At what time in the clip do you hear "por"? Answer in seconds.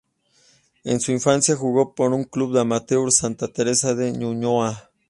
1.93-2.11